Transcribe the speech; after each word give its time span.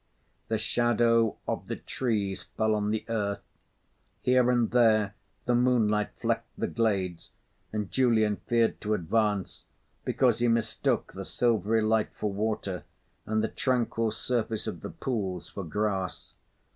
The 0.47 0.57
shadow 0.57 1.37
of 1.47 1.67
the 1.67 1.75
trees 1.75 2.41
fell 2.57 2.73
on 2.73 2.89
the 2.89 3.05
earth. 3.07 3.43
Here 4.23 4.49
and 4.49 4.71
there, 4.71 5.13
the 5.45 5.53
moonlight 5.53 6.09
flecked 6.19 6.49
the 6.57 6.65
glades 6.65 7.33
and 7.71 7.91
Julian 7.91 8.37
feared 8.47 8.81
to 8.81 8.95
advance, 8.95 9.65
because 10.03 10.39
he 10.39 10.47
mistook 10.47 11.13
the 11.13 11.23
silvery 11.23 11.83
light 11.83 12.09
for 12.15 12.31
water 12.33 12.83
and 13.27 13.43
the 13.43 13.47
tranquil 13.47 14.09
surface 14.09 14.65
of 14.65 14.81
the 14.81 14.89
pools 14.89 15.49
for 15.49 15.63
grass. 15.63 16.33